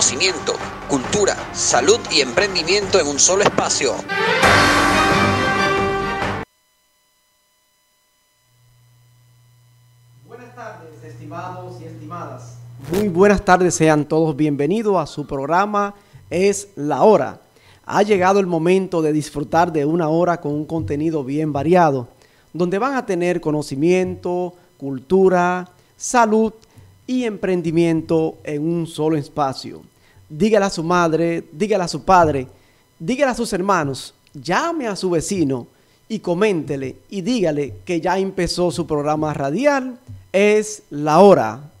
[0.00, 0.54] conocimiento,
[0.88, 3.92] cultura, salud y emprendimiento en un solo espacio.
[10.26, 12.56] Buenas tardes, estimados y estimadas.
[12.90, 15.94] Muy buenas tardes, sean todos bienvenidos a su programa
[16.30, 17.42] Es la Hora.
[17.84, 22.08] Ha llegado el momento de disfrutar de una hora con un contenido bien variado,
[22.54, 26.54] donde van a tener conocimiento, cultura, salud
[27.06, 29.89] y emprendimiento en un solo espacio.
[30.30, 32.46] Dígale a su madre, dígale a su padre,
[33.00, 35.66] dígale a sus hermanos, llame a su vecino
[36.08, 39.98] y coméntele y dígale que ya empezó su programa radial.
[40.32, 41.72] Es la hora.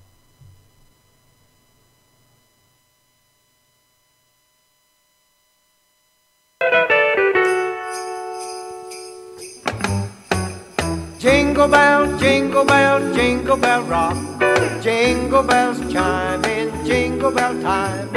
[11.60, 14.16] Jingle bell, jingle bell, jingle bell rock.
[14.80, 18.08] Jingle bells chime in jingle bell time.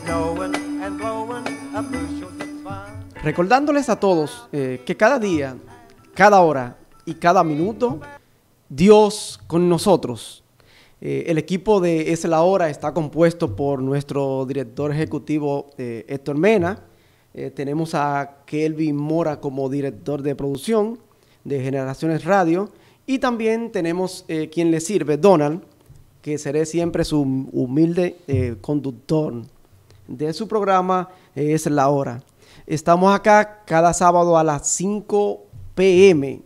[0.00, 3.22] Snowing and blowing a.
[3.22, 5.54] Recordándoles a todos eh, que cada día,
[6.14, 8.00] cada hora y cada minuto,
[8.70, 10.42] Dios con nosotros.
[11.02, 16.38] Eh, el equipo de Es la Hora está compuesto por nuestro director ejecutivo eh, Héctor
[16.38, 16.84] Mena.
[17.54, 20.98] Tenemos a Kelvin Mora como director de producción
[21.44, 22.70] de Generaciones Radio.
[23.06, 25.62] Y también tenemos eh, quien le sirve, Donald,
[26.20, 27.22] que seré siempre su
[27.52, 29.32] humilde eh, conductor
[30.06, 32.22] de su programa eh, Es la Hora.
[32.66, 35.42] Estamos acá cada sábado a las 5
[35.74, 36.42] pm,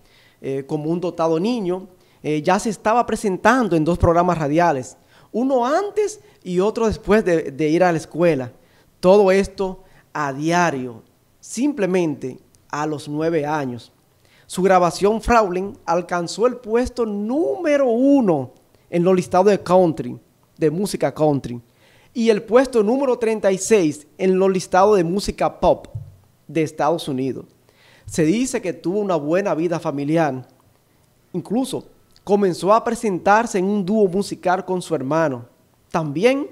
[0.68, 1.88] como un dotado niño,
[2.28, 4.98] eh, ya se estaba presentando en dos programas radiales,
[5.32, 8.52] uno antes y otro después de, ir a la escuela.
[9.00, 11.04] Todo esto a diario,
[11.40, 13.92] simplemente a los nueve años.
[14.48, 18.54] Su grabación Fraulen alcanzó el puesto número uno
[18.90, 20.20] en los listados de country,
[20.58, 21.62] de música country,
[22.12, 25.90] y el puesto número 36 en los listados de música pop
[26.48, 27.46] de Estados Unidos.
[28.08, 30.48] Se dice que tuvo una buena vida familiar.
[31.32, 31.94] Incluso
[32.26, 35.46] comenzó a presentarse en un dúo musical con su hermano.
[35.92, 36.50] También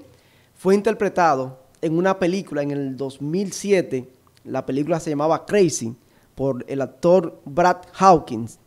[0.54, 4.08] fue interpretado en una película en el 2007.
[4.44, 5.94] La película se llamaba Crazy
[6.36, 8.60] por el actor Brad Hawkins.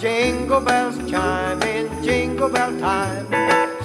[0.00, 3.26] Jingle bells chime in jingle bell time.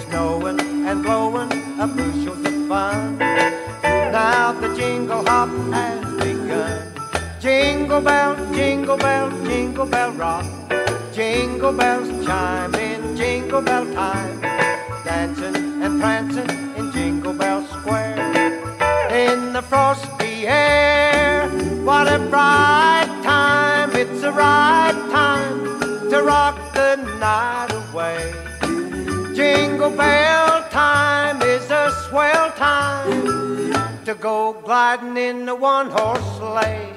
[0.07, 3.19] Snowing and blowing a bushel of fun.
[3.19, 6.92] Now the jingle hop has begun.
[7.40, 10.45] Jingle bell, jingle bell, jingle bell rock.
[11.13, 14.42] Jingle bells chime in jingle bell time.
[15.06, 18.18] Dancing and prancing in Jingle Bell Square
[19.12, 21.08] in the frosty air.
[22.00, 28.31] What a bright time, it's a right time to rock the night away.
[29.36, 36.94] Jingle bell time is a swell time to go gliding in the one horse sleigh.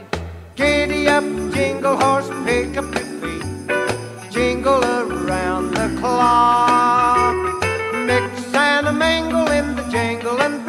[0.55, 7.35] Giddy up, jingle horse, pick up your feet, jingle around the clock.
[8.07, 10.62] Mix and mingle in the jingle and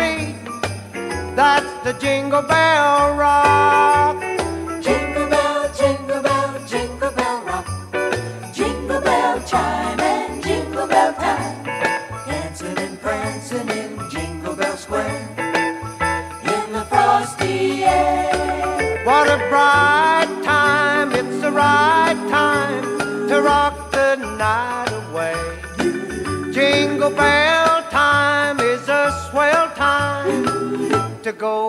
[1.83, 4.21] bell rock.
[4.81, 7.68] Jingle bell, jingle bell, jingle bell rock.
[8.53, 9.92] Jingle bell chime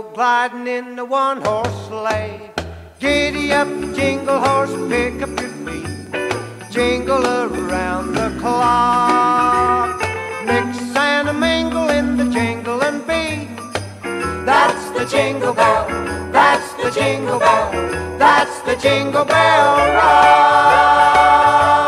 [0.03, 2.51] gliding in the one horse sleigh.
[2.99, 5.89] Giddy up, jingle horse, pick up your feet.
[6.71, 10.01] Jingle around the clock.
[10.45, 13.49] Mix and mingle in the jingling beat.
[14.45, 15.87] That's the jingle bell.
[16.33, 17.71] That's the jingle bell.
[18.19, 21.84] That's the jingle bell rock.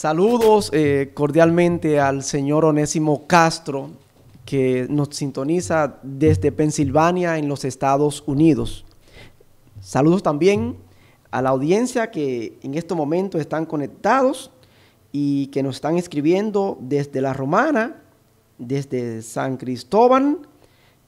[0.00, 3.90] Saludos eh, cordialmente al señor Onésimo Castro,
[4.46, 8.86] que nos sintoniza desde Pensilvania en los Estados Unidos.
[9.82, 10.78] Saludos también
[11.30, 14.50] a la audiencia que en estos momentos están conectados
[15.12, 18.00] y que nos están escribiendo desde La Romana,
[18.56, 20.38] desde San Cristóbal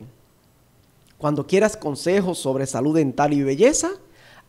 [1.18, 3.90] Cuando quieras consejos sobre salud dental y belleza,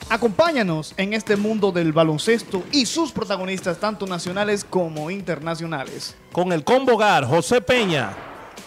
[0.09, 6.15] Acompáñanos en este mundo del baloncesto y sus protagonistas tanto nacionales como internacionales.
[6.31, 8.13] Con el combo Gar, José Peña,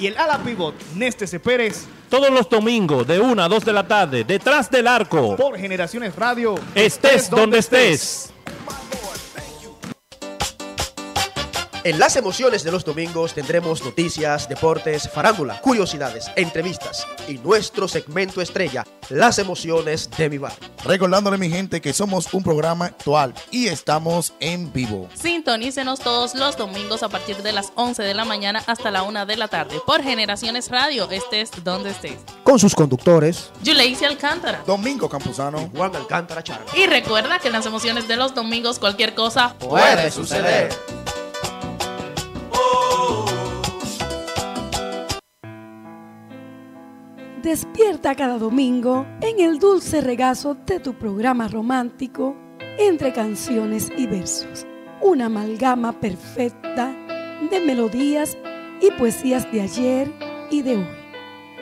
[0.00, 3.87] Y el ala pivot, Néstor Pérez, todos los domingos de 1 a 2 de la
[3.87, 5.37] tarde, detrás del arco.
[5.37, 6.54] por Generaciones Radio.
[6.75, 8.33] Estés donde estés.
[11.88, 18.42] En las emociones de los domingos tendremos noticias, deportes, farándula, curiosidades, entrevistas y nuestro segmento
[18.42, 20.52] estrella, las emociones de mi bar.
[20.85, 25.09] Recordándole mi gente que somos un programa actual y estamos en vivo.
[25.14, 29.25] Sintonícenos todos los domingos a partir de las 11 de la mañana hasta la 1
[29.25, 32.18] de la tarde por Generaciones Radio, estés donde estés.
[32.45, 33.50] Con sus conductores.
[33.62, 34.62] Yuleisi Alcántara.
[34.66, 35.71] Domingo Campuzano.
[35.75, 36.61] Juan Alcántara Char.
[36.76, 40.68] Y recuerda que en las emociones de los domingos cualquier cosa Puede suceder.
[47.42, 52.35] Despierta cada domingo en el dulce regazo de tu programa romántico
[52.78, 54.66] entre canciones y versos.
[55.00, 56.92] Una amalgama perfecta
[57.49, 58.37] de melodías
[58.83, 60.12] y poesías de ayer
[60.50, 60.87] y de hoy.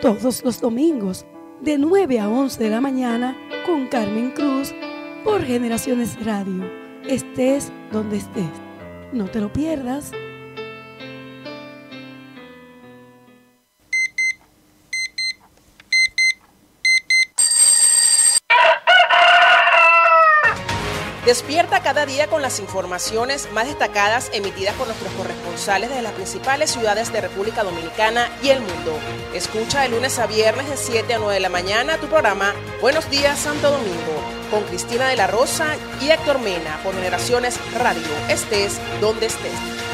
[0.01, 1.27] Todos los domingos
[1.61, 4.75] de 9 a 11 de la mañana con Carmen Cruz
[5.25, 6.65] por Generaciones Radio.
[7.07, 8.49] Estés donde estés.
[9.13, 10.11] No te lo pierdas.
[21.47, 26.73] Despierta cada día con las informaciones más destacadas emitidas por nuestros corresponsales de las principales
[26.73, 28.99] ciudades de República Dominicana y el mundo.
[29.33, 33.09] Escucha de lunes a viernes de 7 a 9 de la mañana tu programa Buenos
[33.11, 38.03] días Santo Domingo con Cristina de la Rosa y Héctor Mena por Generaciones Radio.
[38.29, 39.86] Estés donde estés.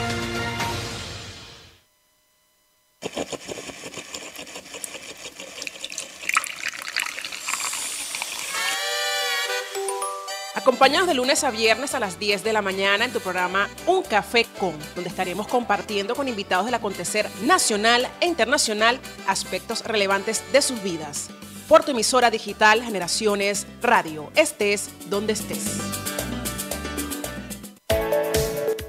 [10.72, 14.02] Acompañados de lunes a viernes a las 10 de la mañana en tu programa Un
[14.02, 20.62] Café Con, donde estaremos compartiendo con invitados del acontecer nacional e internacional aspectos relevantes de
[20.62, 21.28] sus vidas.
[21.68, 25.62] Por tu emisora digital Generaciones Radio, estés donde estés.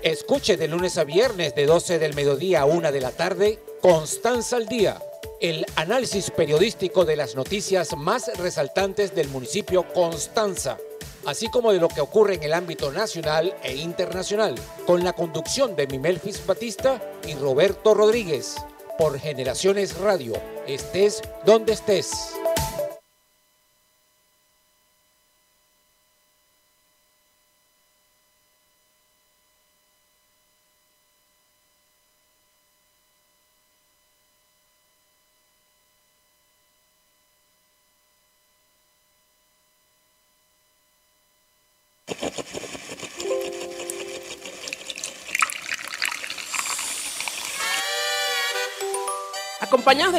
[0.04, 4.56] Escuche de lunes a viernes de 12 del mediodía a 1 de la tarde, Constanza
[4.56, 5.02] al Día,
[5.42, 10.78] el análisis periodístico de las noticias más resaltantes del municipio Constanza,
[11.26, 15.76] así como de lo que ocurre en el ámbito nacional e internacional, con la conducción
[15.76, 18.56] de Mimelfis Batista y Roberto Rodríguez,
[18.98, 20.34] por Generaciones Radio,
[20.68, 22.43] estés donde estés.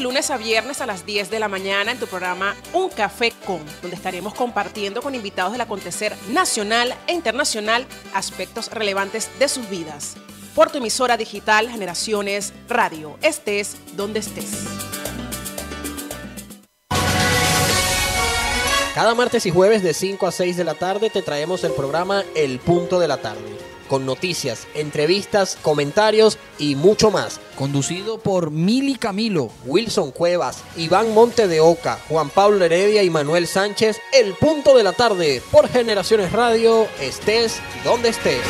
[0.04, 3.64] Lunes a viernes a las 10 de la mañana en tu programa Un Café Con,
[3.80, 10.16] donde estaremos compartiendo con invitados del acontecer nacional e internacional aspectos relevantes de sus vidas.
[10.54, 14.64] Por tu emisora digital Generaciones Radio, estés donde estés.
[18.94, 22.24] Cada martes y jueves de 5 a 6 de la tarde te traemos el programa
[22.36, 23.56] El Punto de la Tarde,
[23.88, 27.40] con noticias, entrevistas, comentarios y mucho más.
[27.56, 33.46] Conducido por Mili Camilo, Wilson Cuevas, Iván Monte de Oca, Juan Pablo Heredia y Manuel
[33.46, 38.42] Sánchez, El Punto de la Tarde, por Generaciones Radio, estés donde estés.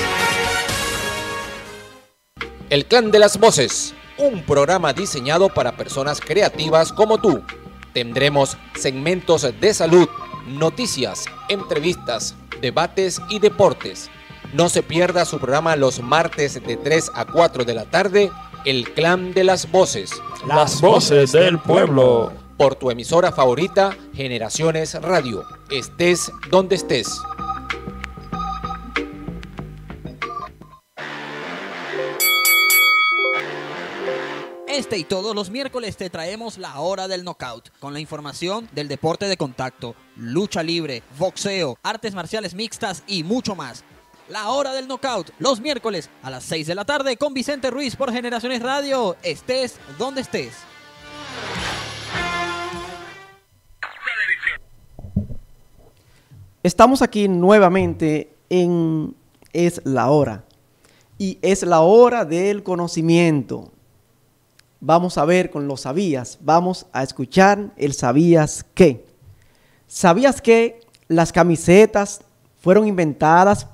[2.70, 7.42] El Clan de las Voces, un programa diseñado para personas creativas como tú.
[7.92, 10.08] Tendremos segmentos de salud,
[10.48, 14.10] noticias, entrevistas, debates y deportes.
[14.54, 18.30] No se pierda su programa los martes de 3 a 4 de la tarde,
[18.64, 20.12] El Clan de las Voces.
[20.46, 22.32] Las voces del pueblo.
[22.56, 25.42] Por tu emisora favorita, Generaciones Radio.
[25.73, 27.20] Estés donde estés.
[34.68, 38.87] Este y todos los miércoles te traemos la hora del knockout, con la información del
[38.87, 43.82] deporte de contacto, lucha libre, boxeo, artes marciales mixtas y mucho más.
[44.28, 47.95] La hora del knockout, los miércoles a las 6 de la tarde con Vicente Ruiz
[47.95, 49.16] por Generaciones Radio.
[49.23, 50.54] Estés donde estés.
[56.62, 59.14] Estamos aquí nuevamente en
[59.52, 60.45] Es la hora.
[61.19, 63.73] Y es la hora del conocimiento.
[64.81, 66.38] Vamos a ver con los sabías.
[66.40, 69.04] Vamos a escuchar el sabías qué.
[69.87, 72.23] ¿Sabías que las camisetas
[72.62, 73.69] fueron inventadas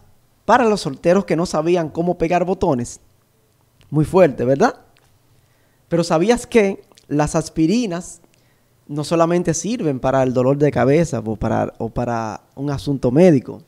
[0.51, 2.99] para los solteros que no sabían cómo pegar botones?
[3.89, 4.81] Muy fuerte, ¿verdad?
[5.89, 8.21] Pero ¿sabías que las aspirinas
[8.89, 13.63] no solamente sirven para el dolor de cabeza o para, un asunto médico?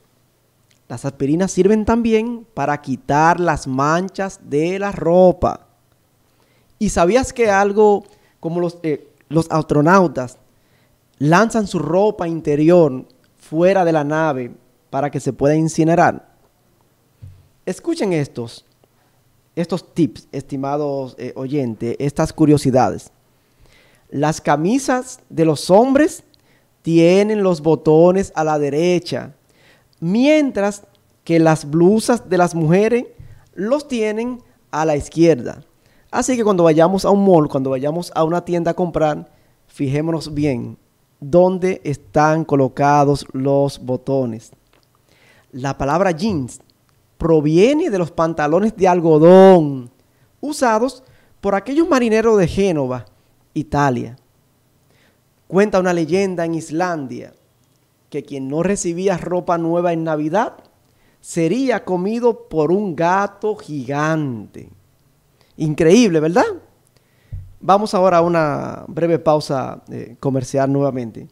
[0.88, 5.68] Las aspirinas sirven también para quitar las manchas de la ropa.
[6.80, 8.02] ¿Y sabías que algo
[8.40, 10.36] como los, eh, los astronautas
[11.20, 13.06] lanzan su ropa interior
[13.38, 14.50] fuera de la nave
[14.90, 16.31] para que se pueda incinerar.
[17.64, 18.64] Escuchen estos,
[19.54, 23.12] estos tips, estimados eh, oyentes, estas curiosidades.
[24.10, 26.24] Las camisas de los hombres
[26.82, 29.34] tienen los botones a la derecha,
[30.00, 30.82] mientras
[31.22, 33.06] que las blusas de las mujeres
[33.54, 34.42] los tienen
[34.72, 35.64] a la izquierda.
[36.10, 39.30] Así que cuando vayamos a un mall, cuando vayamos a una tienda a comprar,
[39.68, 40.76] fijémonos bien
[41.20, 44.50] dónde están colocados los botones.
[45.52, 46.60] La palabra jeans
[47.22, 49.92] proviene de los pantalones de algodón
[50.40, 51.04] usados
[51.40, 53.06] por aquellos marineros de Génova,
[53.54, 54.16] Italia.
[55.46, 57.32] Cuenta una leyenda en Islandia
[58.10, 60.64] que quien no recibía ropa nueva en Navidad
[61.20, 64.68] sería comido por un gato gigante.
[65.56, 66.46] Increíble, ¿verdad?
[67.60, 71.28] Vamos ahora a una breve pausa eh, comercial nuevamente.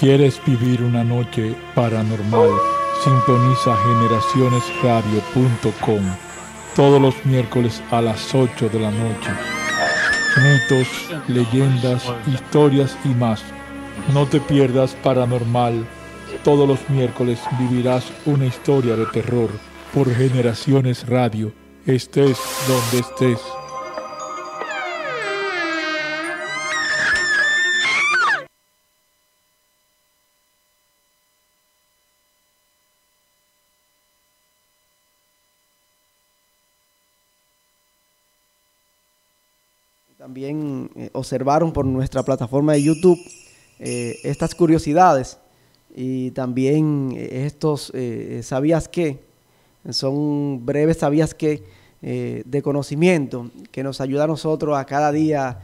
[0.00, 2.50] Quieres vivir una noche paranormal,
[3.02, 6.24] sintoniza generacionesradio.com
[6.74, 9.30] todos los miércoles a las 8 de la noche.
[10.42, 10.88] Mitos,
[11.28, 13.42] leyendas, historias y más.
[14.12, 15.86] No te pierdas Paranormal.
[16.42, 19.50] Todos los miércoles vivirás una historia de terror
[19.94, 21.52] por Generaciones Radio.
[21.86, 23.63] Estés donde estés.
[40.34, 43.20] También eh, observaron por nuestra plataforma de YouTube
[43.78, 45.38] eh, estas curiosidades.
[45.94, 47.92] Y también eh, estos
[48.42, 49.20] sabías qué,
[49.90, 51.62] son breves sabías qué
[52.02, 55.60] de conocimiento que nos ayuda a nosotros a cada día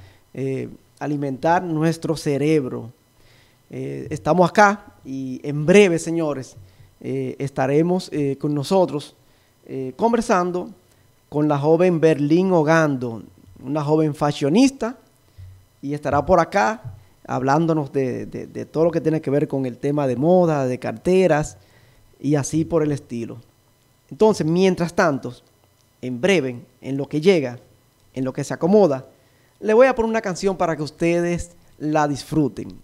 [1.01, 2.92] alimentar nuestro cerebro.
[3.71, 6.57] Estamos acá y en breve, señores,
[7.01, 9.16] estaremos con nosotros
[9.97, 10.71] conversando
[11.29, 13.25] con la joven Berlín Ogando,
[13.62, 14.96] una joven fashionista,
[15.83, 16.94] y estará por acá
[17.27, 20.79] hablándonos de, de- todo lo que tiene que ver con el tema de moda, de
[20.79, 21.57] carteras
[22.18, 23.38] y así por el estilo.
[24.11, 25.35] Entonces, mientras tanto,
[26.03, 27.59] en breve, en lo que llega,
[28.14, 29.07] en lo que se acomoda,
[29.61, 32.79] le voy a poner una canción para que ustedes la disfruten.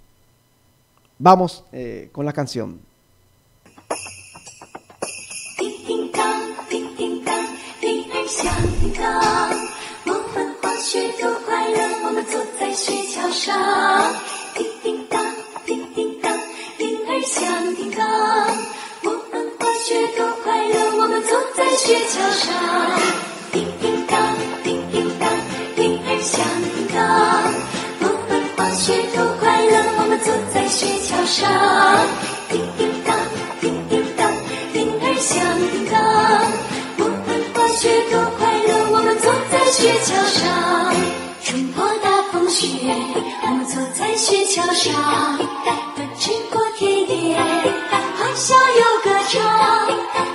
[1.18, 2.78] Vamos eh, con la canción.
[10.88, 14.14] 雪多快乐我们坐在雪橇上
[14.54, 15.20] 叮叮当
[15.64, 16.32] 叮叮当
[16.78, 18.06] 铃儿响叮当。
[19.02, 23.25] 我们滑雪多快乐我们坐在雪橇上。
[44.86, 45.38] 雪橇上，
[45.96, 49.88] 奔驰过田野，欢笑又歌唱，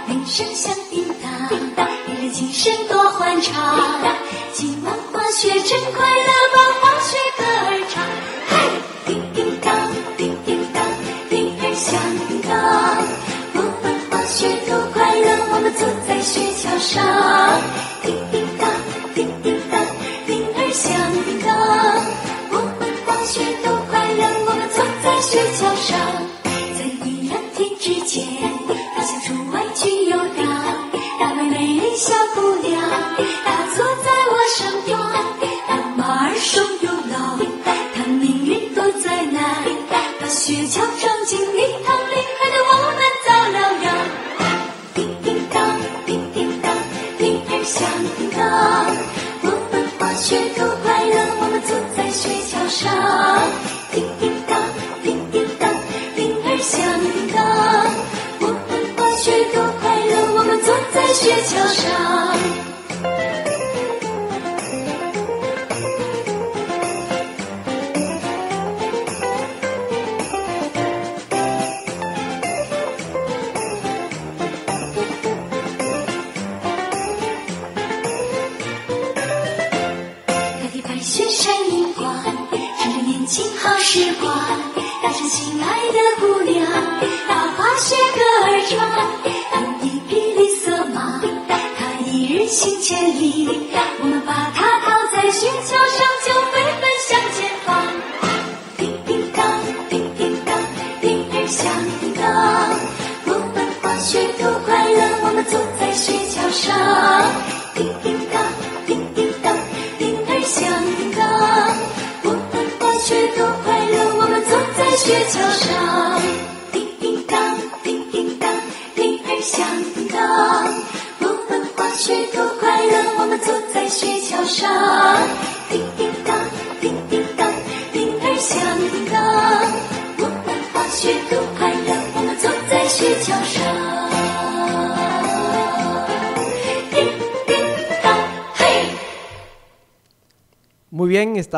[0.08, 3.56] 铃声响叮当，人人精神多欢畅。
[4.52, 6.61] 今晚滑雪真快乐，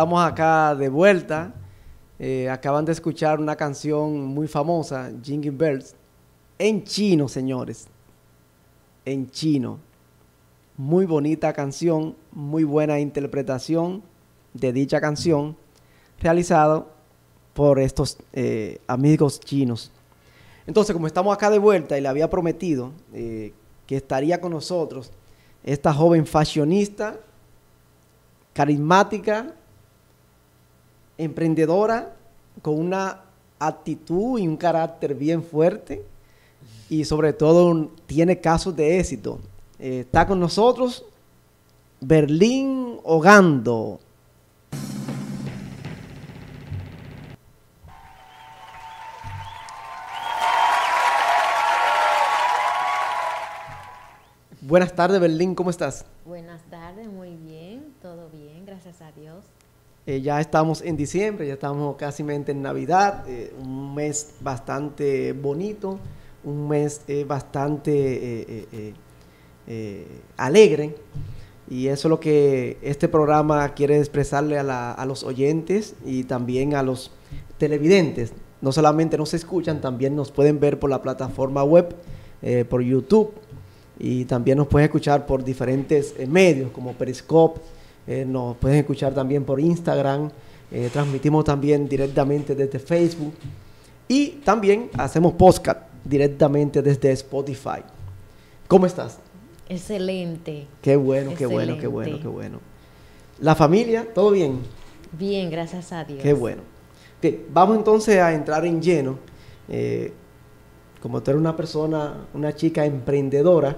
[0.03, 1.53] estamos acá de vuelta.
[2.19, 5.95] Eh, acaban de escuchar una canción muy famosa, Jingle Bells,
[6.59, 7.87] en chino, señores.
[9.05, 9.79] En chino.
[10.75, 14.03] Muy bonita canción, muy buena interpretación
[14.53, 15.55] de dicha canción,
[16.19, 16.89] realizado
[17.53, 19.89] por estos eh, amigos chinos.
[20.67, 23.53] Entonces, como estamos acá de vuelta y le había prometido eh,
[23.87, 25.13] que estaría con nosotros
[25.63, 27.21] esta joven fashionista,
[28.51, 29.55] carismática,
[31.17, 32.15] emprendedora,
[32.61, 33.21] con una
[33.59, 36.03] actitud y un carácter bien fuerte
[36.89, 39.39] y sobre todo tiene casos de éxito.
[39.79, 41.05] Eh, está con nosotros
[41.99, 43.99] Berlín Ogando.
[54.61, 56.05] Buenas tardes, Berlín, ¿cómo estás?
[56.25, 59.43] Buenas tardes, muy bien, todo bien, gracias a Dios.
[60.05, 65.97] Eh, ya estamos en diciembre, ya estamos casi en Navidad, eh, un mes bastante bonito,
[66.43, 68.65] un mes eh, bastante
[70.35, 70.95] alegre.
[71.69, 76.83] Y eso es lo que este programa quiere expresarle a, los oyentes y también a
[76.83, 77.11] los
[77.57, 78.33] televidentes.
[78.61, 81.95] No solamente nos escuchan, también nos pueden ver por la plataforma web,
[82.69, 83.31] por YouTube,
[83.97, 87.61] y también nos pueden escuchar por diferentes medios como Periscope,
[88.07, 90.29] eh, nos pueden escuchar también por Instagram,
[90.71, 93.33] eh, transmitimos también directamente desde Facebook
[94.07, 97.81] y también hacemos podcast directamente desde Spotify.
[98.67, 99.19] ¿Cómo estás?
[99.69, 100.67] Excelente.
[100.81, 102.59] Qué bueno, qué bueno, qué bueno, qué bueno.
[103.39, 104.59] La familia, ¿todo bien?
[105.11, 106.21] Bien, gracias a Dios.
[106.21, 106.61] Qué bueno.
[107.21, 109.17] Bien, vamos entonces a entrar en lleno.
[109.69, 110.11] Eh,
[111.01, 113.77] como tú eres una persona, una chica emprendedora,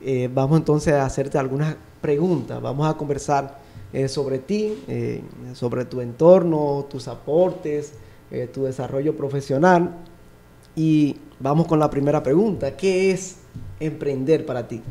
[0.00, 2.60] eh, vamos entonces a hacerte algunas preguntas.
[2.60, 3.58] Vamos a conversar
[3.92, 5.22] eh, sobre ti, eh,
[5.54, 7.94] sobre tu entorno, tus aportes,
[8.52, 9.96] tu desarrollo profesional.
[10.76, 12.76] Y vamos con la primera pregunta.
[12.76, 13.38] ¿Qué es
[13.80, 14.82] emprender para ti?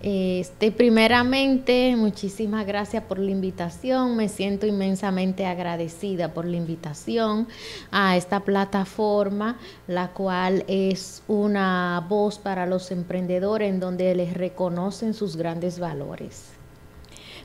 [0.00, 4.16] Este, primeramente, muchísimas gracias por la invitación.
[4.16, 7.48] Me siento inmensamente agradecida por la invitación
[7.90, 9.58] a esta plataforma,
[9.88, 16.50] la cual es una voz para los emprendedores en donde les reconocen sus grandes valores.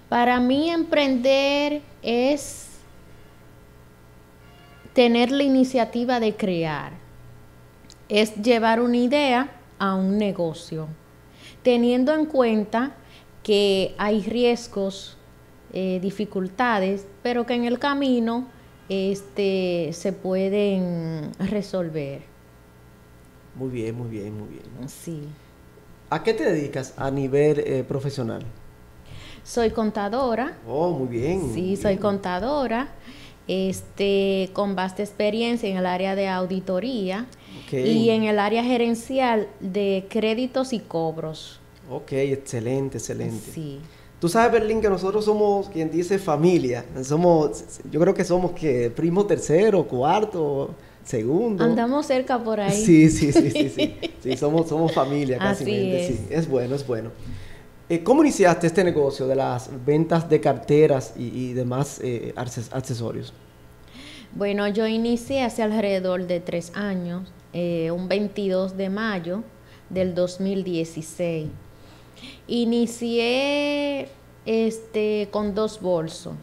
[0.08, 2.68] Para mí emprender es
[4.94, 6.92] tener la iniciativa de crear,
[8.10, 10.88] es llevar una idea a un negocio
[11.64, 12.96] teniendo en cuenta
[13.44, 15.18] que hay riesgos,
[15.74, 18.48] eh, dificultades, pero que en el camino
[18.90, 22.24] este, se pueden resolver.
[23.56, 24.64] Muy bien, muy bien, muy bien.
[24.88, 25.36] Sí.
[26.10, 28.54] ¿A qué te dedicas a nivel eh, profesional?
[29.44, 30.58] Soy contadora.
[30.66, 31.42] Oh, muy bien.
[31.42, 32.02] muy Sí, soy bien.
[32.02, 32.96] contadora.
[33.48, 37.28] Este, con vasta experiencia en el área de auditoría
[37.82, 41.60] Y en el área gerencial de créditos y cobros.
[41.90, 43.52] Ok, excelente, excelente.
[43.54, 43.80] Sí.
[44.20, 46.86] Tú sabes, Berlín, que nosotros somos quien dice familia.
[47.04, 51.62] Somos, yo creo que somos que primo tercero, cuarto, segundo.
[51.64, 52.86] Andamos cerca por ahí.
[52.86, 53.96] Sí, sí, sí, sí, sí.
[54.24, 55.64] Sí, somos, somos familia casi.
[55.66, 56.08] Así es.
[56.08, 57.10] Sí, es bueno, es bueno.
[57.90, 62.70] Eh, ¿Cómo iniciaste este negocio de las ventas de carteras y, y demás eh, acces-
[62.72, 63.34] accesorios?
[64.32, 69.44] Bueno, yo inicié hace alrededor de tres años, eh, un 22 de mayo
[69.90, 71.48] del 2016.
[72.48, 74.10] Inicié
[74.46, 76.34] este, con dos bolsos.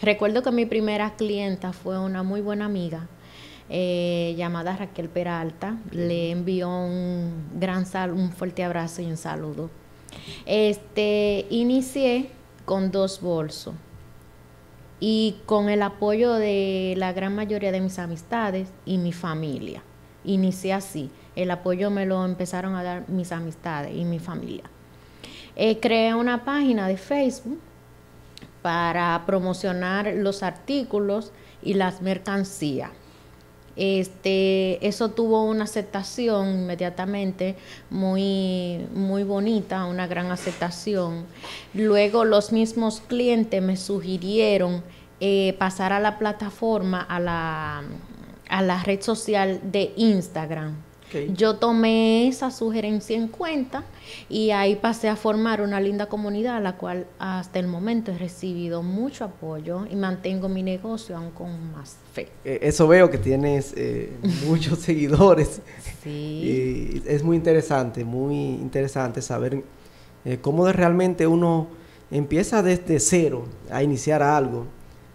[0.00, 3.06] Recuerdo que mi primera clienta fue una muy buena amiga
[3.68, 5.76] eh, llamada Raquel Peralta.
[5.90, 9.70] Le envió un gran sal, un fuerte abrazo y un saludo.
[10.46, 12.30] Este, inicié
[12.64, 13.74] con dos bolsos
[15.00, 19.82] y con el apoyo de la gran mayoría de mis amistades y mi familia.
[20.24, 21.10] Inicié así.
[21.36, 24.64] El apoyo me lo empezaron a dar mis amistades y mi familia.
[25.56, 27.60] Eh, creé una página de Facebook
[28.62, 32.90] para promocionar los artículos y las mercancías.
[33.76, 37.56] Este, eso tuvo una aceptación inmediatamente
[37.88, 41.24] muy, muy bonita, una gran aceptación.
[41.72, 44.82] Luego los mismos clientes me sugirieron
[45.20, 47.82] eh, pasar a la plataforma, a la,
[48.50, 50.76] a la red social de Instagram.
[51.34, 53.82] Yo tomé esa sugerencia en cuenta
[54.28, 58.18] y ahí pasé a formar una linda comunidad a la cual hasta el momento he
[58.18, 62.28] recibido mucho apoyo y mantengo mi negocio aún con más fe.
[62.44, 64.12] Eh, Eso veo que tienes eh,
[64.46, 65.60] muchos seguidores.
[66.04, 66.10] Sí.
[66.10, 69.64] Y es muy interesante, muy interesante saber
[70.24, 71.66] eh, cómo realmente uno
[72.12, 74.66] empieza desde cero a iniciar algo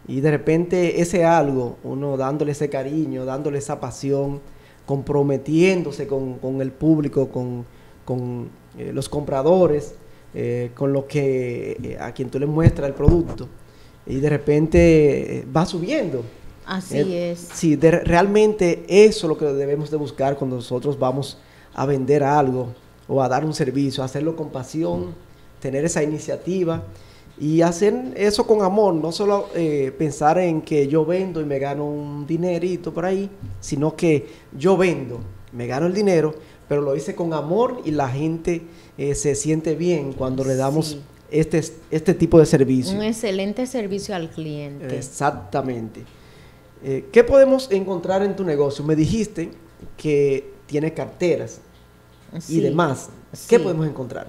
[0.07, 4.39] y de repente ese algo, uno dándole ese cariño, dándole esa pasión,
[4.85, 7.65] comprometiéndose con, con el público, con,
[8.03, 9.95] con, eh, los compradores,
[10.33, 13.47] eh, con lo que eh, a quien tú le muestras el producto
[14.05, 16.23] y de repente eh, va subiendo.
[16.65, 17.39] Así Eh, es.
[17.53, 21.37] Sí, de- realmente eso es lo que debemos de buscar cuando nosotros vamos
[21.73, 22.67] a vender algo
[23.07, 25.13] o a dar un servicio, hacerlo con pasión,
[25.61, 26.83] tener esa iniciativa
[27.39, 31.59] y hacer eso con amor, no solo eh, pensar en que yo vendo y me
[31.59, 35.19] gano un dinerito por ahí, sino que yo vendo,
[35.51, 36.33] me gano el dinero,
[36.69, 38.61] pero lo hice con amor y la gente
[38.97, 41.01] eh, se siente bien cuando le damos Sí.
[41.29, 42.95] este, este tipo de servicio.
[42.97, 44.97] Un excelente servicio al cliente.
[44.97, 46.03] Exactamente.
[46.83, 48.85] Eh, ¿Qué podemos encontrar en tu negocio?
[48.85, 49.51] Me dijiste
[49.97, 51.59] que tiene carteras
[52.47, 53.09] y demás.
[53.49, 53.63] ¿Qué sí.
[53.63, 54.27] podemos encontrar?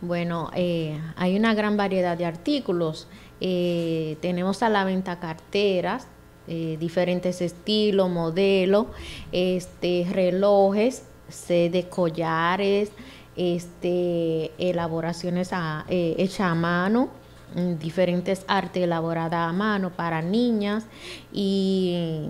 [0.00, 3.08] Bueno, eh, hay una gran variedad de artículos.
[3.40, 6.06] Eh, tenemos a la venta carteras,
[6.48, 8.86] eh, diferentes estilos, modelos,
[9.32, 11.04] este, relojes,
[11.48, 12.92] de collares,
[13.36, 15.50] este, elaboraciones
[15.88, 17.08] eh, hechas a mano,
[17.54, 20.86] mm, diferentes artes elaboradas a mano para niñas
[21.32, 22.28] y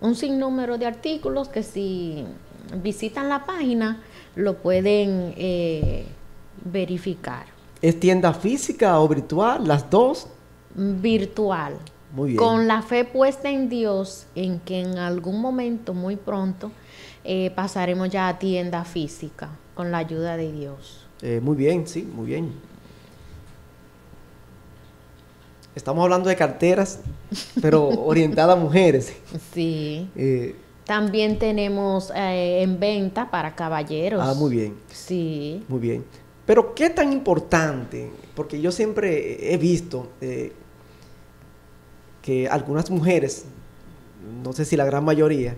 [0.00, 2.24] un sinnúmero de artículos que si
[2.82, 4.02] visitan la página
[4.36, 6.06] lo pueden eh,
[6.64, 7.46] verificar.
[7.82, 9.66] ¿Es tienda física o virtual?
[9.68, 10.26] Las dos.
[10.74, 11.78] Virtual.
[12.12, 12.38] Muy bien.
[12.38, 16.70] Con la fe puesta en Dios, en que en algún momento, muy pronto,
[17.24, 21.06] eh, pasaremos ya a tienda física, con la ayuda de Dios.
[21.22, 22.52] Eh, muy bien, sí, muy bien.
[25.74, 27.00] Estamos hablando de carteras,
[27.60, 29.12] pero orientadas a mujeres.
[29.52, 30.08] Sí.
[30.14, 34.20] Eh, También tenemos en venta para caballeros.
[34.22, 34.74] ah, muy bien.
[34.92, 35.64] Sí.
[35.68, 36.04] Muy bien.
[36.46, 38.10] Pero ¿qué tan importante?
[38.34, 40.52] Porque yo siempre he visto eh,
[42.20, 43.44] que algunas mujeres,
[44.42, 45.56] no sé si la gran mayoría,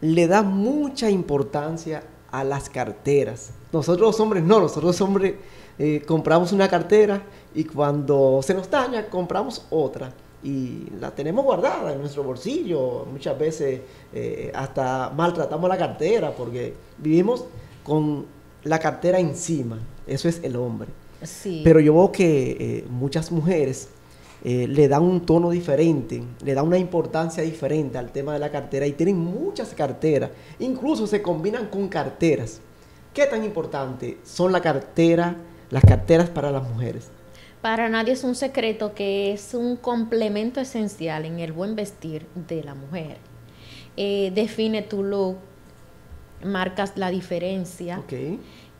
[0.00, 3.50] le dan mucha importancia a las carteras.
[3.72, 5.34] Nosotros los hombres no, nosotros los hombres
[5.78, 7.22] eh, compramos una cartera
[7.54, 10.12] y cuando se nos daña compramos otra
[10.44, 13.06] y la tenemos guardada en nuestro bolsillo.
[13.10, 13.80] Muchas veces
[14.12, 17.44] eh, hasta maltratamos la cartera porque vivimos
[17.82, 18.26] con
[18.62, 19.78] la cartera encima.
[20.06, 20.88] Eso es el hombre.
[21.22, 21.62] Sí.
[21.64, 23.88] Pero yo veo que eh, muchas mujeres
[24.44, 28.50] eh, le dan un tono diferente, le dan una importancia diferente al tema de la
[28.50, 30.30] cartera y tienen muchas carteras.
[30.58, 32.60] Incluso se combinan con carteras.
[33.14, 35.36] ¿Qué tan importante son la cartera,
[35.70, 37.08] las carteras para las mujeres?
[37.62, 42.62] Para nadie es un secreto que es un complemento esencial en el buen vestir de
[42.62, 43.16] la mujer.
[43.96, 45.36] Eh, define tu look,
[46.44, 48.12] marcas la diferencia Ok.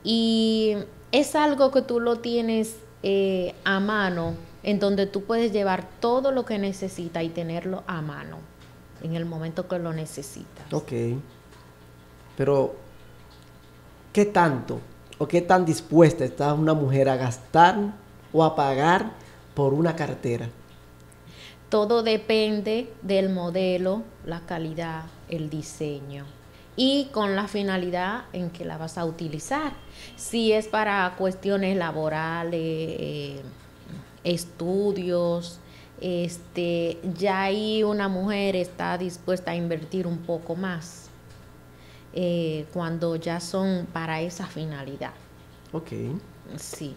[0.03, 0.75] y
[1.15, 2.75] es algo que tú lo tienes
[3.05, 8.03] eh, a mano, en donde tú puedes llevar todo lo que necesitas y tenerlo a
[8.03, 8.39] mano
[9.01, 10.73] en el momento que lo necesitas.
[10.73, 10.93] Ok.
[12.37, 12.75] Pero,
[14.13, 14.81] ¿qué tanto
[15.19, 17.77] o qué tan dispuesta está una mujer a gastar
[18.33, 19.13] o a pagar
[19.55, 20.49] por una cartera?
[21.69, 26.25] Todo depende del modelo, la calidad, el diseño
[26.77, 29.73] y con la finalidad en que la vas a utilizar.
[30.17, 33.43] Si es para cuestiones laborales, eh,
[34.25, 35.61] estudios,
[36.01, 41.09] este, ya ahí una mujer está dispuesta a invertir un poco más
[42.13, 45.13] eh, cuando ya son para esa finalidad.
[45.73, 45.93] Ok.
[46.57, 46.95] Sí.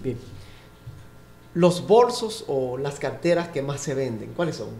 [0.00, 0.18] Bien.
[1.54, 4.70] Los bolsos o las carteras que más se venden, ¿cuáles son?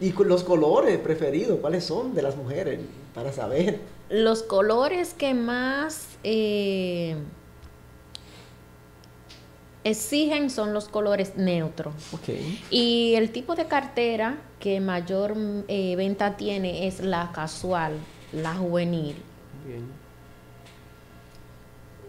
[0.00, 2.80] Y los colores preferidos, ¿cuáles son de las mujeres?
[3.14, 3.80] Para saber.
[4.08, 7.16] Los colores que más eh,
[9.84, 11.94] exigen son los colores neutros.
[12.70, 15.34] Y el tipo de cartera que mayor
[15.68, 17.98] eh, venta tiene es la casual,
[18.32, 19.16] la juvenil.
[19.66, 20.02] Bien.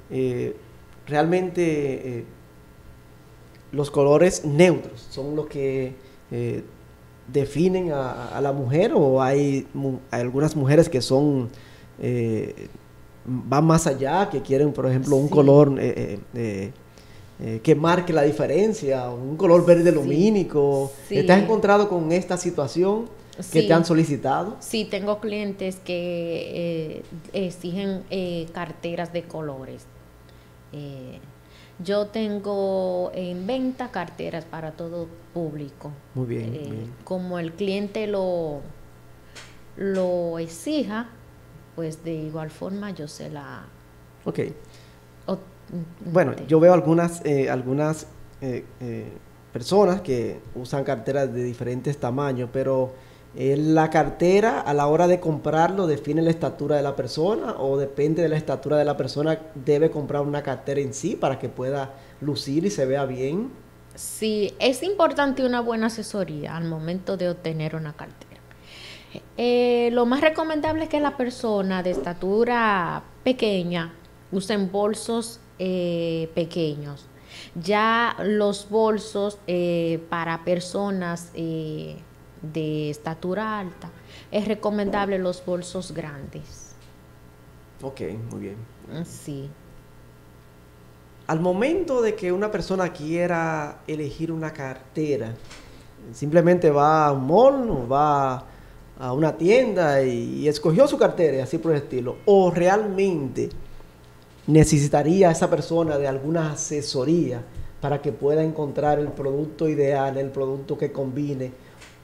[0.10, 0.56] Eh,
[1.08, 2.26] realmente
[3.72, 5.96] los colores neutros son los que
[7.28, 11.50] definen a, a la mujer o hay, mu- hay algunas mujeres que son
[12.00, 12.68] eh,
[13.26, 15.34] van más allá, que quieren, por ejemplo, un Sí.
[15.34, 16.72] color eh, eh,
[17.64, 20.92] que marque la diferencia, un color verde lumínico.
[21.08, 21.24] Sí.
[21.26, 23.06] ¿Te has encontrado con esta situación
[23.52, 23.68] que Sí.
[23.68, 24.58] te han solicitado?
[24.60, 29.86] Sí, tengo clientes que eh, exigen eh, carteras de colores.
[31.80, 35.92] Yo tengo en venta carteras para todo público.
[36.14, 36.94] Muy bien, Eh, bien.
[37.04, 38.62] Como el cliente lo,
[39.78, 41.08] lo exija,
[41.76, 43.64] pues de igual forma yo se la...
[44.26, 44.40] Ok.
[45.28, 45.38] o-
[46.06, 48.06] Bueno, yo veo algunas, eh, algunas
[48.42, 49.12] eh, eh,
[49.52, 52.94] personas que usan carteras de diferentes tamaños, pero
[53.36, 58.22] la cartera a la hora de comprarlo define la estatura de la persona o depende
[58.22, 61.94] de la estatura de la persona, debe comprar una cartera en sí para que pueda
[62.22, 63.52] lucir y se vea bien.
[63.96, 68.42] Sí, es importante una buena asesoría al momento de obtener una cartera.
[69.38, 73.94] Eh, lo más recomendable es que la persona de estatura pequeña
[74.32, 77.08] usen bolsos eh, pequeños.
[77.56, 81.32] Ya los bolsos eh, para personas
[82.44, 83.90] de estatura alta,
[84.32, 86.76] es recomendable los bolsos grandes.
[87.82, 88.02] Ok,
[88.32, 88.58] muy bien.
[89.06, 89.50] Sí.
[91.28, 95.34] Al momento de que una persona quiera elegir una cartera,
[96.12, 98.46] simplemente va a un mall o va
[99.00, 103.50] a una tienda y, y escogió su cartera y así por el estilo, o realmente
[104.48, 107.42] necesitaría esa persona de alguna asesoría
[107.80, 111.52] para que pueda encontrar el producto ideal, el producto que combine,